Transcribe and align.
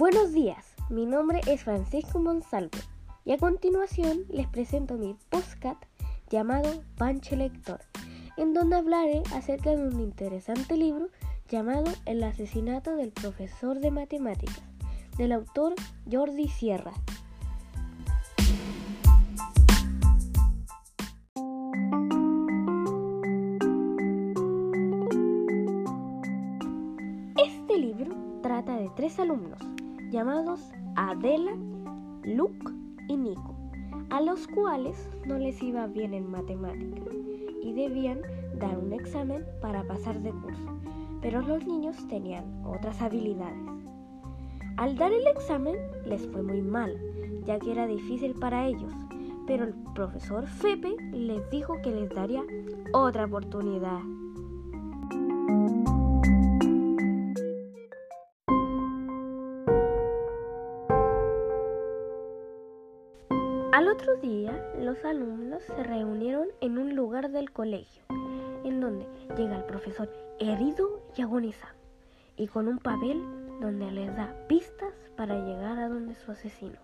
Buenos 0.00 0.32
días, 0.32 0.64
mi 0.88 1.04
nombre 1.04 1.42
es 1.46 1.64
Francisco 1.64 2.18
Monsalvo 2.20 2.78
y 3.26 3.32
a 3.32 3.36
continuación 3.36 4.24
les 4.30 4.46
presento 4.46 4.94
mi 4.94 5.14
postcat 5.28 5.76
llamado 6.30 6.82
Pancho 6.96 7.36
Lector, 7.36 7.82
en 8.38 8.54
donde 8.54 8.76
hablaré 8.76 9.22
acerca 9.34 9.68
de 9.68 9.86
un 9.86 10.00
interesante 10.00 10.78
libro 10.78 11.08
llamado 11.50 11.84
El 12.06 12.24
asesinato 12.24 12.96
del 12.96 13.12
profesor 13.12 13.78
de 13.80 13.90
matemáticas, 13.90 14.62
del 15.18 15.32
autor 15.32 15.74
Jordi 16.10 16.48
Sierra. 16.48 16.94
Este 27.36 27.76
libro 27.76 28.16
trata 28.40 28.78
de 28.78 28.88
tres 28.96 29.18
alumnos 29.18 29.60
llamados 30.10 30.72
Adela, 30.96 31.52
Luke 32.24 32.72
y 33.08 33.16
Nico, 33.16 33.54
a 34.10 34.20
los 34.20 34.46
cuales 34.48 35.08
no 35.26 35.38
les 35.38 35.62
iba 35.62 35.86
bien 35.86 36.14
en 36.14 36.30
matemática 36.30 37.02
y 37.62 37.72
debían 37.72 38.20
dar 38.58 38.76
un 38.76 38.92
examen 38.92 39.44
para 39.60 39.84
pasar 39.84 40.20
de 40.20 40.30
curso, 40.30 40.78
pero 41.22 41.40
los 41.42 41.66
niños 41.66 41.96
tenían 42.08 42.44
otras 42.64 43.00
habilidades. 43.00 43.68
Al 44.76 44.96
dar 44.96 45.12
el 45.12 45.26
examen 45.26 45.76
les 46.06 46.26
fue 46.28 46.42
muy 46.42 46.62
mal, 46.62 46.96
ya 47.44 47.58
que 47.58 47.72
era 47.72 47.86
difícil 47.86 48.34
para 48.34 48.66
ellos, 48.66 48.92
pero 49.46 49.64
el 49.64 49.74
profesor 49.94 50.46
Fepe 50.46 50.96
les 51.12 51.48
dijo 51.50 51.74
que 51.82 51.90
les 51.90 52.10
daría 52.10 52.42
otra 52.92 53.26
oportunidad. 53.26 54.00
Al 63.72 63.86
otro 63.86 64.16
día, 64.16 64.50
los 64.80 65.04
alumnos 65.04 65.62
se 65.62 65.84
reunieron 65.84 66.48
en 66.60 66.76
un 66.76 66.96
lugar 66.96 67.30
del 67.30 67.52
colegio, 67.52 68.02
en 68.64 68.80
donde 68.80 69.06
llega 69.36 69.58
el 69.58 69.64
profesor 69.64 70.10
herido 70.40 71.00
y 71.16 71.22
agonizado, 71.22 71.76
y 72.36 72.48
con 72.48 72.66
un 72.66 72.78
papel 72.78 73.22
donde 73.60 73.92
les 73.92 74.08
da 74.16 74.34
pistas 74.48 74.92
para 75.16 75.38
llegar 75.38 75.78
a 75.78 75.88
donde 75.88 76.16
su 76.16 76.32
asesino. 76.32 76.80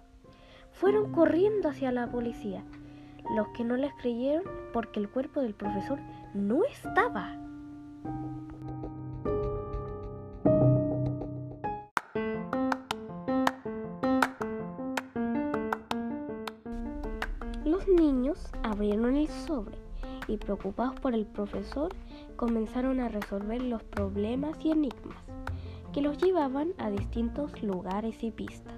Fueron 0.70 1.11
corriendo 1.11 1.70
hacia 1.70 1.91
la 1.91 2.06
policía, 2.06 2.62
los 3.34 3.48
que 3.48 3.65
no 3.65 3.77
les 3.77 3.93
creyeron 3.95 4.45
porque 4.73 5.00
el 5.00 5.09
cuerpo 5.09 5.41
del 5.41 5.55
profesor 5.55 5.98
no 6.34 6.62
estaba. 6.65 7.37
Niños 17.89 18.51
abrieron 18.65 19.17
el 19.17 19.29
sobre 19.29 19.79
y 20.27 20.39
preocupados 20.39 20.98
por 20.98 21.15
el 21.15 21.25
profesor 21.25 21.95
comenzaron 22.34 22.98
a 22.98 23.09
resolver 23.09 23.62
los 23.62 23.81
problemas 23.84 24.56
y 24.65 24.73
enigmas 24.73 25.17
que 25.93 26.03
los 26.03 26.19
llevaban 26.19 26.75
a 26.78 26.91
distintos 26.91 27.62
lugares 27.62 28.25
y 28.25 28.33
pistas. 28.33 28.75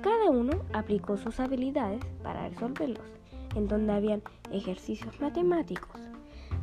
Cada 0.00 0.30
uno 0.30 0.52
aplicó 0.72 1.18
sus 1.18 1.38
habilidades 1.38 2.02
para 2.22 2.48
resolverlos, 2.48 3.04
en 3.54 3.68
donde 3.68 3.92
habían 3.92 4.22
ejercicios 4.50 5.20
matemáticos, 5.20 6.00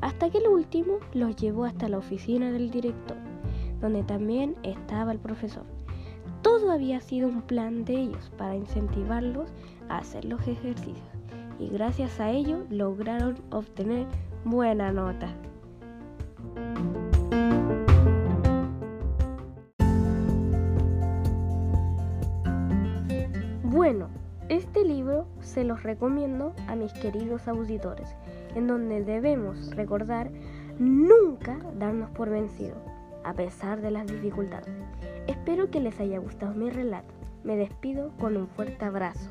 hasta 0.01 0.31
que 0.31 0.39
el 0.39 0.47
último 0.47 0.97
los 1.13 1.35
llevó 1.35 1.65
hasta 1.65 1.89
la 1.89 1.99
oficina 1.99 2.51
del 2.51 2.71
director, 2.71 3.17
donde 3.79 4.03
también 4.03 4.55
estaba 4.63 5.11
el 5.11 5.19
profesor. 5.19 5.65
Todo 6.41 6.71
había 6.71 6.99
sido 7.01 7.27
un 7.27 7.43
plan 7.43 7.85
de 7.85 8.01
ellos 8.01 8.31
para 8.35 8.55
incentivarlos 8.55 9.49
a 9.89 9.99
hacer 9.99 10.25
los 10.25 10.41
ejercicios 10.47 11.17
y 11.59 11.69
gracias 11.69 12.19
a 12.19 12.29
ello 12.31 12.65
lograron 12.69 13.35
obtener 13.51 14.05
buena 14.43 14.91
nota. 14.91 15.33
Bueno, 23.63 24.09
este 24.49 24.83
libro 24.83 25.27
se 25.39 25.63
los 25.63 25.83
recomiendo 25.83 26.53
a 26.67 26.75
mis 26.75 26.93
queridos 26.93 27.47
auditores, 27.47 28.15
en 28.55 28.67
donde 28.67 29.03
debemos 29.03 29.75
recordar 29.75 30.31
nunca 30.79 31.59
darnos 31.77 32.09
por 32.11 32.29
vencido, 32.29 32.75
a 33.23 33.33
pesar 33.33 33.81
de 33.81 33.91
las 33.91 34.07
dificultades. 34.07 34.73
Espero 35.27 35.69
que 35.69 35.79
les 35.79 35.99
haya 35.99 36.17
gustado 36.19 36.53
mi 36.53 36.69
relato. 36.69 37.13
Me 37.43 37.55
despido 37.55 38.11
con 38.17 38.35
un 38.35 38.47
fuerte 38.47 38.83
abrazo. 38.83 39.29